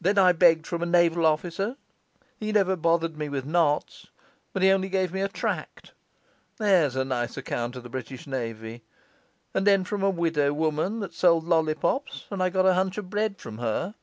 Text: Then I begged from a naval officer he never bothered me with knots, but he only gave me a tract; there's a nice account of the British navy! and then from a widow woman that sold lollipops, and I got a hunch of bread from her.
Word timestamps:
Then 0.00 0.18
I 0.18 0.32
begged 0.32 0.66
from 0.66 0.82
a 0.82 0.86
naval 0.86 1.24
officer 1.24 1.76
he 2.36 2.50
never 2.50 2.74
bothered 2.74 3.16
me 3.16 3.28
with 3.28 3.44
knots, 3.46 4.08
but 4.52 4.60
he 4.60 4.72
only 4.72 4.88
gave 4.88 5.12
me 5.12 5.20
a 5.20 5.28
tract; 5.28 5.92
there's 6.56 6.96
a 6.96 7.04
nice 7.04 7.36
account 7.36 7.76
of 7.76 7.84
the 7.84 7.88
British 7.88 8.26
navy! 8.26 8.82
and 9.54 9.64
then 9.64 9.84
from 9.84 10.02
a 10.02 10.10
widow 10.10 10.52
woman 10.52 10.98
that 10.98 11.14
sold 11.14 11.44
lollipops, 11.44 12.26
and 12.28 12.42
I 12.42 12.50
got 12.50 12.66
a 12.66 12.74
hunch 12.74 12.98
of 12.98 13.08
bread 13.08 13.38
from 13.38 13.58
her. 13.58 13.94